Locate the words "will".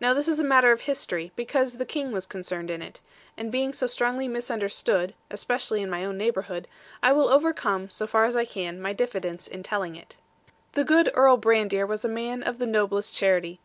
7.12-7.28